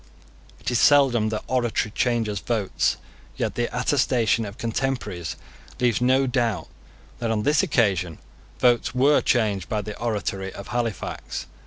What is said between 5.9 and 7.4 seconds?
no doubt that,